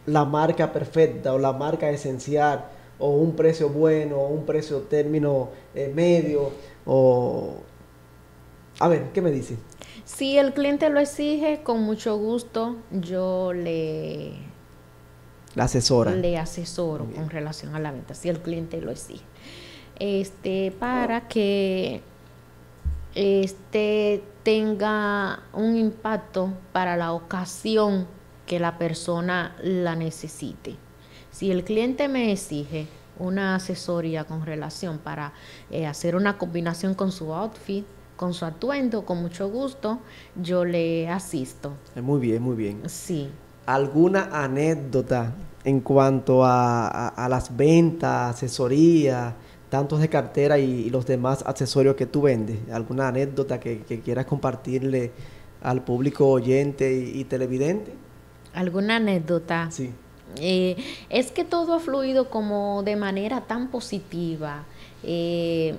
[0.09, 2.65] la marca perfecta o la marca esencial,
[2.97, 6.51] o un precio bueno, o un precio término eh, medio,
[6.85, 7.55] o...
[8.79, 9.57] A ver, ¿qué me dice?
[10.05, 14.31] Si el cliente lo exige, con mucho gusto yo le,
[15.55, 16.11] La asesora.
[16.11, 19.23] le asesoro con relación a la venta, si el cliente lo exige.
[19.99, 22.01] Este, para que
[23.15, 28.07] este tenga un impacto para la ocasión
[28.49, 30.75] que la persona la necesite.
[31.31, 32.87] Si el cliente me exige
[33.19, 35.33] una asesoría con relación para
[35.69, 37.85] eh, hacer una combinación con su outfit,
[38.17, 39.99] con su atuendo, con mucho gusto,
[40.41, 41.73] yo le asisto.
[41.95, 42.81] Eh, Muy bien, muy bien.
[42.89, 43.29] Sí.
[43.67, 45.31] ¿Alguna anécdota
[45.63, 49.35] en cuanto a, a- a las ventas, asesoría,
[49.69, 52.57] tantos de cartera y, y los demás accesorios que tú vendes?
[52.71, 55.11] ¿Alguna anécdota que, que quieras compartirle
[55.61, 57.93] al público oyente y, y televidente?
[58.53, 59.69] ¿Alguna anécdota?
[59.71, 59.93] Sí.
[60.37, 60.77] Eh,
[61.09, 64.63] es que todo ha fluido como de manera tan positiva.
[65.03, 65.75] Eh,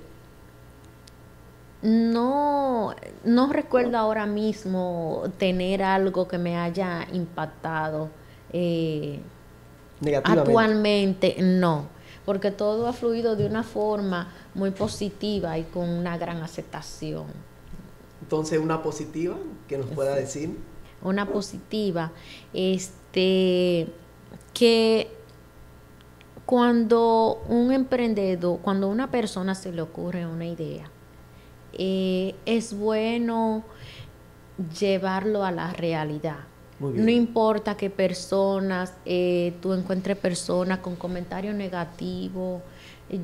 [1.83, 8.11] no, no recuerdo ahora mismo tener algo que me haya impactado.
[8.53, 9.21] eh,
[10.25, 11.87] actualmente no,
[12.25, 17.27] porque todo ha fluido de una forma muy positiva y con una gran aceptación.
[18.23, 19.37] Entonces, una positiva
[19.69, 20.57] que nos pueda decir.
[21.03, 22.13] Una positiva,
[22.53, 23.89] este,
[24.53, 25.09] que
[26.47, 30.91] cuando un emprendedor, cuando una persona se le ocurre una idea,
[31.73, 33.63] eh, es bueno
[34.79, 36.39] llevarlo a la realidad.
[36.81, 42.63] No importa que personas, eh, tú encuentres personas con comentarios negativos.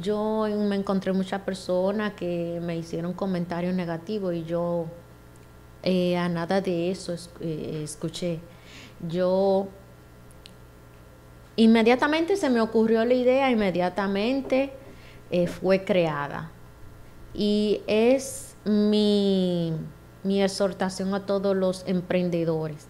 [0.02, 4.86] Yo me encontré muchas personas que me hicieron comentarios negativos y yo
[5.82, 8.40] eh, a nada de eso es- eh, escuché.
[9.08, 9.68] Yo
[11.56, 14.72] inmediatamente se me ocurrió la idea, inmediatamente
[15.30, 16.50] eh, fue creada.
[17.34, 19.72] Y es mi,
[20.22, 22.86] mi exhortación a todos los emprendedores.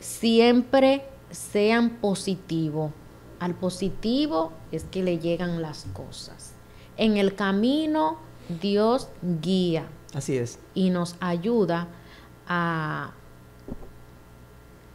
[0.00, 2.90] Siempre sean positivos.
[3.38, 6.52] Al positivo es que le llegan las cosas.
[6.96, 8.18] En el camino
[8.60, 9.08] Dios
[9.42, 9.86] guía
[10.16, 10.58] Así es.
[10.74, 11.88] y nos ayuda
[12.48, 13.12] a,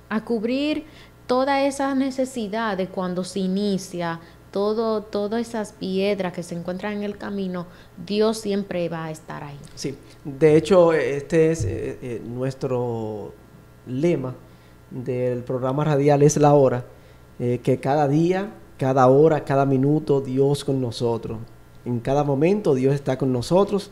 [0.09, 0.85] a cubrir
[1.27, 4.19] todas esas necesidades cuando se inicia,
[4.49, 7.67] todo, todas esas piedras que se encuentran en el camino,
[8.03, 9.59] Dios siempre va a estar ahí.
[9.75, 9.95] Sí,
[10.25, 13.31] de hecho, este es eh, eh, nuestro
[13.85, 14.33] lema
[14.89, 16.83] del programa radial Es la Hora,
[17.39, 21.37] eh, que cada día, cada hora, cada minuto, Dios con nosotros.
[21.85, 23.91] En cada momento Dios está con nosotros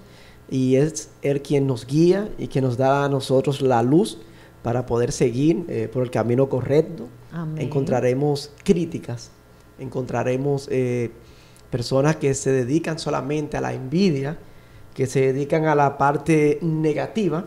[0.52, 4.18] y es Él quien nos guía y que nos da a nosotros la luz
[4.64, 7.08] para poder seguir eh, por el camino correcto.
[7.32, 7.64] Amén.
[7.64, 9.32] Encontraremos críticas,
[9.78, 11.12] encontraremos eh,
[11.70, 14.38] personas que se dedican solamente a la envidia,
[14.94, 17.46] que se dedican a la parte negativa,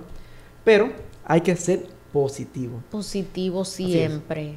[0.64, 0.90] pero
[1.24, 2.80] hay que ser positivo.
[2.90, 4.54] Positivo siempre.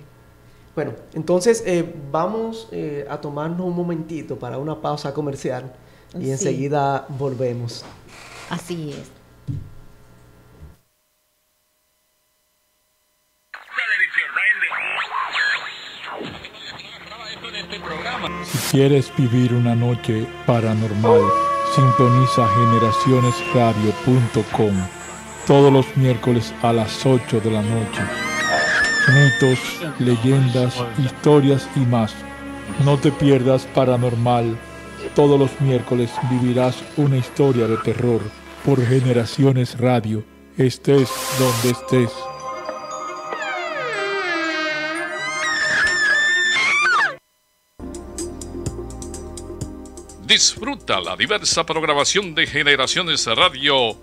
[0.75, 5.73] Bueno, entonces eh, vamos eh, a tomarnos un momentito para una pausa comercial
[6.19, 6.31] y Sí.
[6.31, 7.83] enseguida volvemos.
[8.49, 9.11] Así es.
[18.43, 21.21] Si quieres vivir una noche paranormal,
[21.73, 25.05] sintoniza generacionesradio.com
[25.45, 28.01] todos los miércoles a las 8 de la noche.
[29.13, 29.59] Mitos,
[29.99, 32.15] leyendas, historias y más.
[32.83, 34.57] No te pierdas Paranormal.
[35.15, 38.21] Todos los miércoles vivirás una historia de terror
[38.65, 40.25] por Generaciones Radio.
[40.57, 41.09] Estés
[41.39, 42.11] donde estés.
[50.27, 53.95] Disfruta la diversa programación de Generaciones Radio.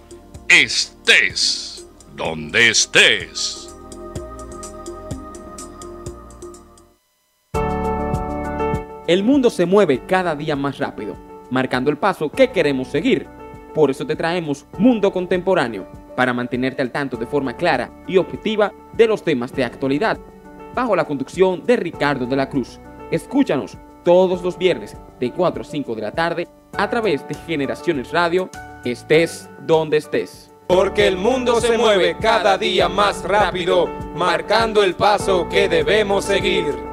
[0.48, 1.86] Estés
[2.16, 3.61] donde estés.
[9.12, 11.18] El mundo se mueve cada día más rápido,
[11.50, 13.28] marcando el paso que queremos seguir.
[13.74, 15.86] Por eso te traemos Mundo Contemporáneo,
[16.16, 20.18] para mantenerte al tanto de forma clara y objetiva de los temas de actualidad,
[20.74, 22.80] bajo la conducción de Ricardo de la Cruz.
[23.10, 26.48] Escúchanos todos los viernes de 4 a 5 de la tarde
[26.78, 28.48] a través de Generaciones Radio,
[28.82, 30.54] estés donde estés.
[30.68, 36.91] Porque el mundo se mueve cada día más rápido, marcando el paso que debemos seguir.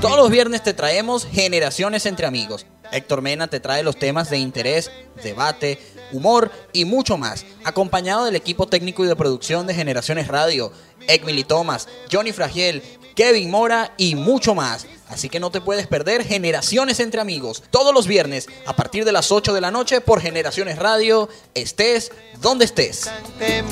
[0.00, 2.66] Todos los viernes te traemos Generaciones entre Amigos.
[2.92, 4.92] Héctor Mena te trae los temas de interés,
[5.24, 5.80] debate,
[6.12, 10.72] humor y mucho más, acompañado del equipo técnico y de producción de Generaciones Radio,
[11.08, 12.80] Ekmili Thomas, Johnny Fragiel,
[13.16, 14.86] Kevin Mora y mucho más.
[15.08, 19.10] Así que no te puedes perder Generaciones entre Amigos, todos los viernes a partir de
[19.10, 23.10] las 8 de la noche por Generaciones Radio, estés donde estés.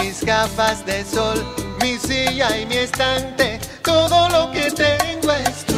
[0.00, 1.46] Mis gafas de sol,
[1.80, 5.75] mi silla y mi estante, todo lo que tengo es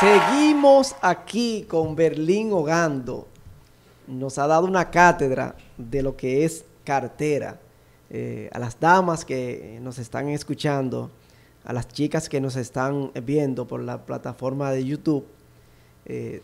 [0.00, 3.28] Seguimos aquí con Berlín Hogando.
[4.06, 7.60] Nos ha dado una cátedra de lo que es cartera.
[8.08, 11.10] Eh, a las damas que nos están escuchando,
[11.66, 15.26] a las chicas que nos están viendo por la plataforma de YouTube,
[16.06, 16.40] eh,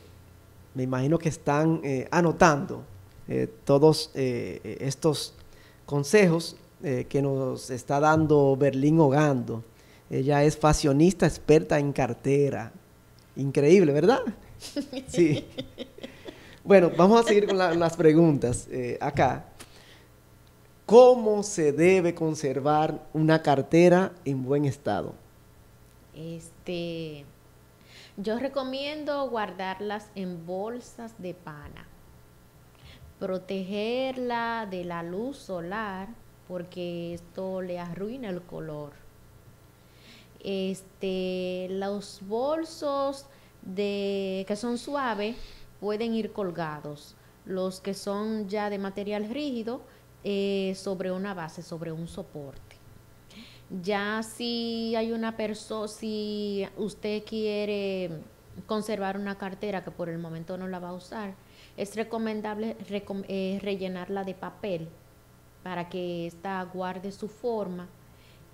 [0.74, 2.82] me imagino que están eh, anotando
[3.64, 5.34] todos estos
[5.84, 9.64] consejos que nos está dando Berlín Hogando.
[10.10, 12.70] Ella es fashionista experta en cartera.
[13.36, 14.20] Increíble, ¿verdad?
[15.08, 15.46] Sí.
[16.64, 19.44] Bueno, vamos a seguir con la- las preguntas eh, acá.
[20.86, 25.14] ¿Cómo se debe conservar una cartera en buen estado?
[26.14, 27.24] Este,
[28.16, 31.86] yo recomiendo guardarlas en bolsas de pana.
[33.18, 36.08] Protegerla de la luz solar
[36.48, 38.92] porque esto le arruina el color.
[40.42, 43.26] Este, los bolsos
[43.74, 45.36] que son suaves
[45.80, 47.14] pueden ir colgados.
[47.44, 49.80] Los que son ya de material rígido
[50.24, 52.76] eh, sobre una base, sobre un soporte.
[53.82, 58.10] Ya si hay una persona, si usted quiere
[58.66, 61.34] conservar una cartera que por el momento no la va a usar,
[61.76, 64.88] es recomendable recom- eh, rellenarla de papel
[65.62, 67.88] para que ésta guarde su forma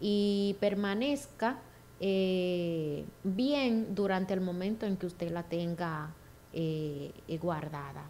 [0.01, 1.59] y permanezca
[2.05, 6.13] eh, bien durante el momento en que usted la tenga
[6.53, 8.05] eh, eh, guardada.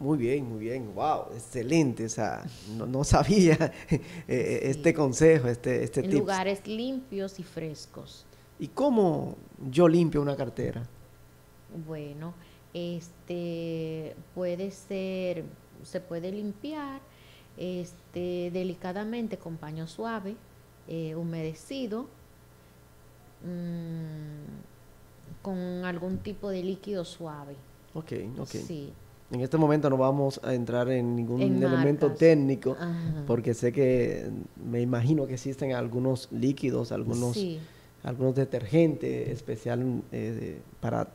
[0.00, 0.92] Muy bien, muy bien.
[0.92, 2.06] Wow, excelente.
[2.06, 2.44] O sea,
[2.76, 3.72] no, no sabía
[4.26, 8.26] eh, este consejo, este, este en lugares limpios y frescos.
[8.58, 9.36] ¿Y cómo
[9.70, 10.82] yo limpio una cartera?
[11.86, 12.34] Bueno,
[12.74, 15.44] este puede ser,
[15.84, 17.00] se puede limpiar
[17.56, 20.34] este delicadamente con paño suave,
[20.88, 22.08] eh, humedecido,
[23.44, 27.54] mm, con algún tipo de líquido suave.
[27.94, 28.48] Ok, ok.
[28.48, 28.92] Sí.
[29.30, 32.18] En este momento no vamos a entrar en ningún En elemento marcas.
[32.18, 33.24] técnico, Ajá.
[33.26, 34.28] porque sé que
[34.62, 37.58] me imagino que existen algunos líquidos, algunos, Sí.
[38.02, 41.08] algunos detergentes especial eh, para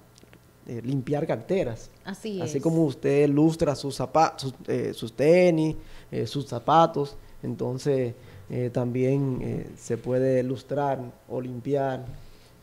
[0.66, 1.92] eh, limpiar carteras.
[2.04, 2.64] Así Así es.
[2.64, 5.76] como usted lustra sus, zapa- sus, eh, sus tenis,
[6.12, 8.16] eh, sus zapatos, entonces
[8.50, 12.06] eh, también eh, se puede lustrar o limpiar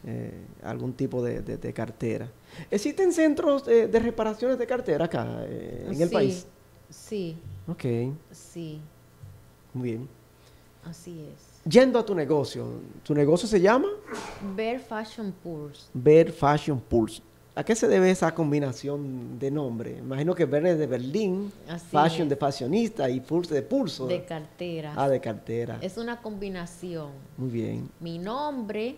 [0.07, 0.33] eh,
[0.63, 2.29] algún tipo de, de- de cartera.
[2.71, 6.47] ¿Existen centros eh, de reparaciones de cartera acá en el país?
[6.91, 7.85] Sí, Ok,
[8.31, 8.81] sí,
[9.73, 10.09] muy bien.
[10.85, 11.55] así es.
[11.67, 12.67] Yendo a tu negocio,
[13.03, 13.89] ¿tu negocio se llama?
[14.55, 15.85] Bear Fashion Pulse.
[15.95, 17.23] Bear Fashion Pulse.
[17.57, 19.99] ¿A qué se debe esa combinación de nombre?
[19.99, 22.31] Imagino que es de Berlín, Así Fashion es.
[22.31, 24.07] de fashionista y Pulse de pulso.
[24.09, 24.93] De cartera.
[24.97, 25.79] Ah, de cartera.
[25.81, 27.11] Es una combinación.
[27.37, 27.89] Muy bien.
[28.01, 28.97] Mi nombre,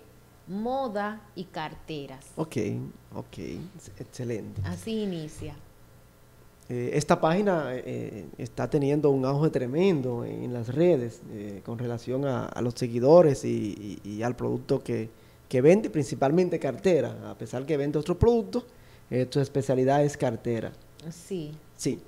[0.49, 2.25] moda y carteras.
[2.37, 2.57] Ok,
[3.15, 4.63] ok, ex- excelente.
[4.65, 5.55] Así inicia.
[6.71, 12.25] Eh, esta página eh, está teniendo un auge tremendo en las redes eh, con relación
[12.25, 15.11] a, a los seguidores y, y- y al producto que,
[15.49, 17.30] que vende, principalmente cartera.
[17.30, 18.64] A pesar que vende otros productos,
[19.11, 20.72] eh, su especialidad es cartera.
[21.11, 21.53] Sí.
[21.76, 22.01] Sí.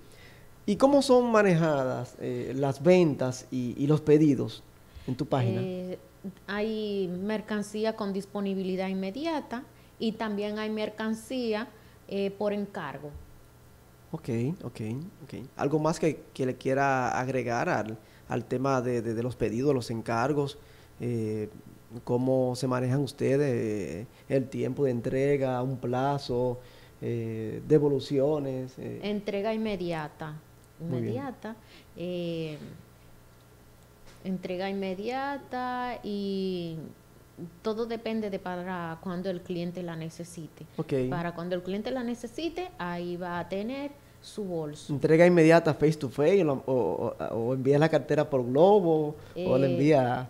[0.66, 4.62] ¿Y cómo son manejadas eh, las ventas y, y los pedidos
[5.06, 5.60] en tu página?
[5.62, 5.98] Eh,
[6.46, 9.62] hay mercancía con disponibilidad inmediata
[9.98, 11.68] y también hay mercancía
[12.38, 13.10] por encargo.
[14.12, 14.28] Ok,
[14.64, 14.80] ok,
[15.24, 15.34] ok.
[15.56, 19.74] ¿Algo más que, que le quiera agregar al, al tema de, de- de los pedidos,
[19.74, 20.58] los encargos?
[21.00, 21.50] Eh,
[22.04, 23.50] ¿Cómo se manejan ustedes?
[23.50, 26.58] eh, el tiempo de entrega, un plazo,
[27.00, 28.72] eh, devoluciones.
[28.78, 30.34] eh, Entrega inmediata.
[30.80, 31.56] Inmediata.
[31.96, 32.58] eh,
[34.24, 36.76] entrega inmediata y
[37.62, 40.66] todo depende de para cuando el cliente la necesite.
[40.76, 40.92] Ok.
[41.08, 44.92] Para cuando el cliente la necesite, ahí va a tener su bolso.
[44.92, 49.66] ¿Entrega inmediata face to face o, o, o- envía la cartera por globo o la
[49.66, 50.28] Eh, envía...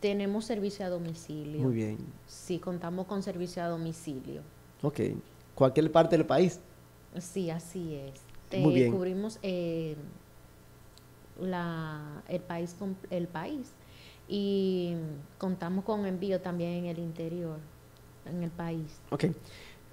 [0.00, 1.60] Tenemos servicio a domicilio.
[1.60, 1.98] Muy bien.
[2.26, 4.42] Sí, contamos con servicio a domicilio.
[4.82, 5.00] Ok.
[5.54, 6.60] Cualquier parte del país.
[7.18, 8.12] Sí, así es.
[8.48, 8.92] Te Muy bien.
[8.92, 9.96] Cubrimos eh,
[11.40, 12.74] la, el, país,
[13.10, 13.72] el país
[14.28, 14.94] y
[15.38, 17.58] contamos con envío también en el interior,
[18.26, 19.00] en el país.
[19.10, 19.26] Ok.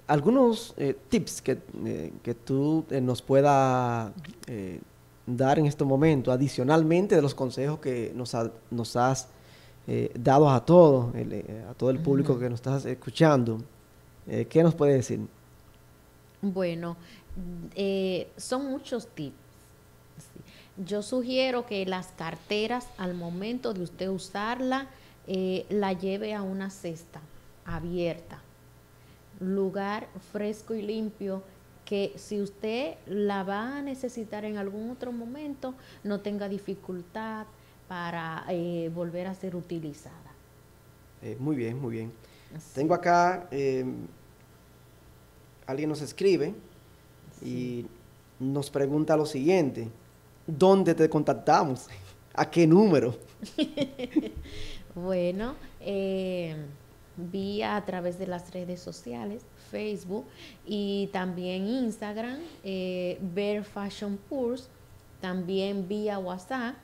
[0.06, 4.12] Algunos eh, tips que, eh, que tú eh, nos pueda
[4.46, 4.80] eh,
[5.26, 9.28] dar en este momento, adicionalmente de los consejos que nos, ha- nos has
[9.86, 13.60] eh, dado a todos, eh, a todo el público que nos estás escuchando.
[14.26, 15.20] Eh, ¿Qué nos puede decir?
[16.42, 16.96] Bueno,
[17.74, 19.34] eh, son muchos tips.
[20.84, 24.88] Yo sugiero que las carteras, al momento de usted usarla,
[25.26, 27.20] eh, la lleve a una cesta
[27.64, 28.40] abierta,
[29.40, 31.42] lugar fresco y limpio,
[31.84, 35.74] que si usted la va a necesitar en algún otro momento,
[36.04, 37.46] no tenga dificultad
[37.88, 40.32] para eh, volver a ser utilizada.
[41.22, 42.12] Eh, muy bien, muy bien.
[42.74, 43.84] Tengo acá, eh,
[45.66, 46.54] alguien nos escribe
[47.42, 47.86] y
[48.38, 49.88] nos pregunta lo siguiente.
[50.46, 51.88] ¿Dónde te contactamos?
[52.34, 53.16] ¿A qué número?
[54.96, 56.56] Bueno, eh,
[57.18, 60.24] vía a través de las redes sociales, Facebook
[60.64, 64.18] y también Instagram, eh, Bear Fashion
[65.20, 66.76] también vía WhatsApp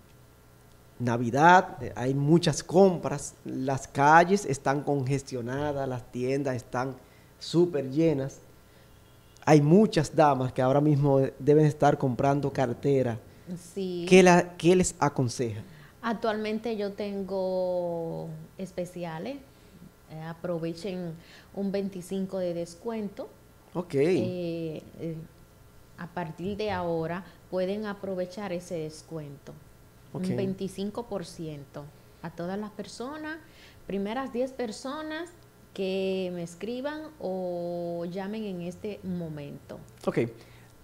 [1.04, 6.94] Navidad, eh, hay muchas compras, las calles están congestionadas, las tiendas están
[7.38, 8.38] súper llenas.
[9.44, 13.18] Hay muchas damas que ahora mismo eh, deben estar comprando cartera.
[13.74, 14.06] Sí.
[14.08, 15.62] ¿Qué, la- qué les aconseja?
[16.00, 18.28] Actualmente yo tengo
[18.58, 19.36] especiales.
[20.10, 21.14] eh, aprovechen
[21.54, 23.28] un 25 de descuento.
[23.74, 23.94] Ok.
[23.94, 25.16] Eh, eh,
[25.98, 29.52] a partir de ahora pueden aprovechar ese descuento.
[30.12, 31.62] Un 25%
[32.22, 33.38] a todas las personas,
[33.86, 35.30] primeras 10 personas
[35.74, 39.78] que me escriban o llamen en este momento.
[40.04, 40.18] Ok.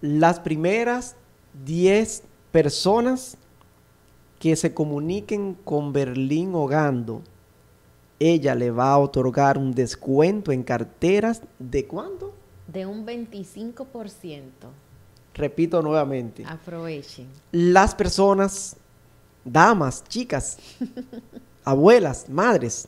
[0.01, 1.15] Las primeras
[1.65, 3.37] 10 personas
[4.39, 7.21] que se comuniquen con Berlín Ogando,
[8.19, 12.33] ella le va a otorgar un descuento en carteras de cuánto?
[12.67, 14.41] De un 25%.
[15.33, 16.43] Repito nuevamente.
[16.45, 17.27] Aprovechen.
[17.51, 18.75] Las personas,
[19.43, 20.57] damas, chicas,
[21.63, 22.87] abuelas, madres,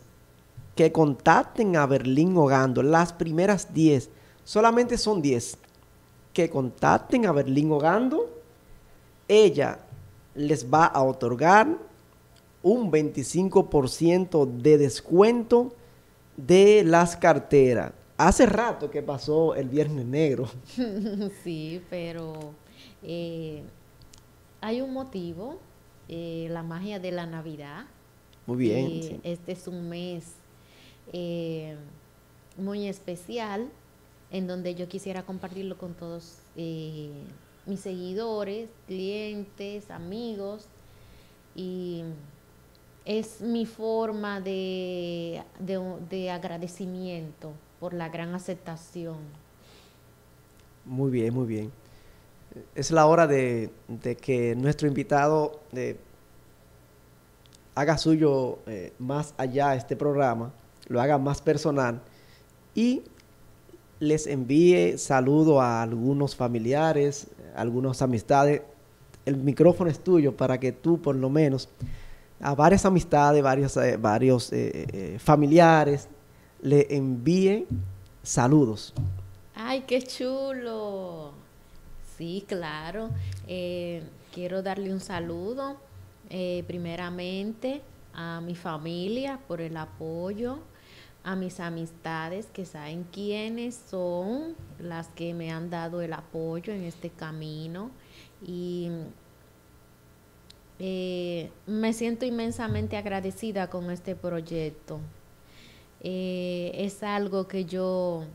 [0.75, 4.09] que contacten a Berlín Ogando, las primeras 10,
[4.43, 5.57] solamente son 10,
[6.33, 8.29] que contacten a Berlín Ogando,
[9.27, 9.79] ella
[10.35, 11.77] les va a otorgar
[12.63, 15.73] un 25% de descuento
[16.37, 17.93] de las carteras.
[18.17, 20.47] Hace rato que pasó el Viernes Negro.
[21.43, 22.33] sí, pero
[23.01, 23.63] eh,
[24.61, 25.57] hay un motivo,
[26.11, 27.85] eh, la magia de la Navidad.
[28.45, 29.19] Muy bien, Eh, sí.
[29.23, 30.33] Este es un mes
[31.13, 31.75] eh,
[32.57, 33.69] muy especial
[34.31, 37.11] en donde yo quisiera compartirlo con todos eh,
[37.65, 40.65] mis seguidores, clientes, amigos
[41.55, 42.03] y
[43.05, 49.17] es mi forma de, de- de agradecimiento por la gran aceptación.
[50.85, 51.71] Muy bien, muy bien.
[52.75, 53.71] Es la hora de,
[54.21, 55.97] que nuestro invitado eh,
[57.75, 60.51] haga suyo eh, más allá este programa,
[60.87, 62.01] lo haga más personal
[62.75, 63.03] y
[63.99, 68.61] les envíe saludo a algunos familiares, algunas amistades.
[69.25, 71.69] El micrófono es tuyo para que tú por lo menos
[72.41, 74.51] a varias amistades, varios, eh, varios
[75.19, 76.09] familiares
[76.61, 77.67] le envíe
[78.23, 78.93] saludos.
[79.55, 81.33] ¡Ay, qué chulo!
[82.21, 83.09] Sí, claro.
[83.47, 85.77] Eh, quiero darle un saludo,
[86.29, 87.81] eh, primeramente,
[88.13, 90.59] a mi familia por el apoyo,
[91.23, 96.83] a mis amistades que saben quiénes son las que me han dado el apoyo en
[96.83, 97.89] este camino.
[98.45, 98.91] Y
[100.77, 104.99] eh, me siento inmensamente agradecida con este proyecto.
[106.03, 108.25] Es algo que yo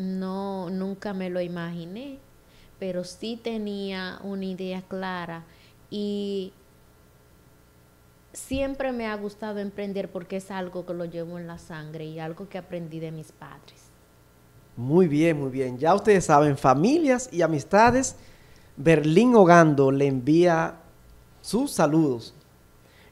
[0.00, 2.18] no, nunca me lo imaginé,
[2.78, 5.44] pero sí tenía una idea clara
[5.90, 6.52] y
[8.32, 12.18] siempre me ha gustado emprender porque es algo que lo llevo en la sangre y
[12.18, 13.90] algo que aprendí de mis padres.
[14.76, 15.78] Muy bien, muy bien.
[15.78, 18.16] Ya ustedes saben, familias y amistades,
[18.76, 20.76] Berlín Ogando le envía
[21.42, 22.34] sus saludos.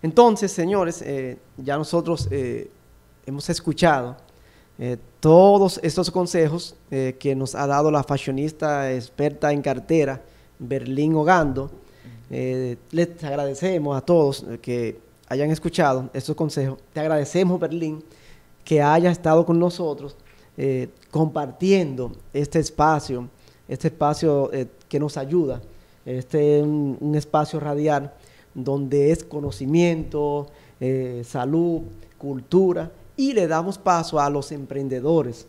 [0.01, 2.71] Entonces, señores, eh, ya nosotros eh,
[3.27, 4.17] hemos escuchado
[4.81, 10.23] eh, todos estos consejos eh, que nos ha dado la fashionista experta en cartera,
[10.59, 11.69] Berlín Ogando.
[12.31, 16.79] Eh, les agradecemos a todos que hayan escuchado estos consejos.
[16.93, 18.05] Te agradecemos, Berlín,
[18.65, 20.17] que haya estado con nosotros
[21.13, 23.29] compartiendo este espacio,
[23.69, 24.51] este espacio
[24.89, 25.63] que nos ayuda,
[26.05, 28.13] este un, espacio radial
[28.55, 30.49] donde es conocimiento,
[31.23, 31.83] salud,
[32.19, 35.49] cultura y le damos paso a los emprendedores,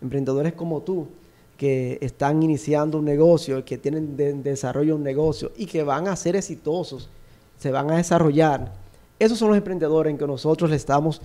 [0.00, 1.08] emprendedores como tú,
[1.56, 6.14] que están iniciando un negocio, que tienen de, desarrollo un negocio y que van a
[6.14, 7.10] ser exitosos,
[7.58, 8.72] se van a desarrollar.
[9.18, 11.20] Esos son los emprendedores en que nosotros le estamos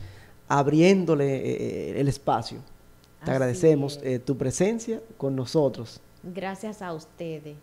[0.48, 2.58] abriéndole eh, el espacio.
[2.58, 6.02] Te Así agradecemos eh, tu presencia con nosotros.
[6.24, 7.56] Gracias a ustedes.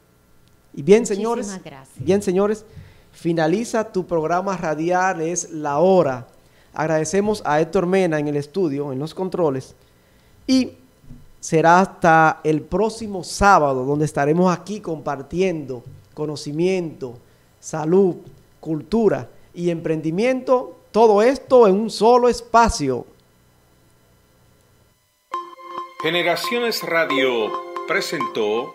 [0.72, 2.04] Y bien, Muchísimas señores, gracias.
[2.04, 2.64] bien, señores,
[3.10, 6.28] finaliza tu programa radial, es la hora.
[6.74, 9.74] Agradecemos a Héctor Mena en el estudio, en los controles.
[10.46, 10.72] Y
[11.40, 15.82] será hasta el próximo sábado, donde estaremos aquí compartiendo
[16.14, 17.14] conocimiento,
[17.58, 18.16] salud,
[18.60, 20.76] cultura y emprendimiento.
[20.92, 23.06] Todo esto en un solo espacio.
[26.02, 27.52] Generaciones Radio
[27.86, 28.74] presentó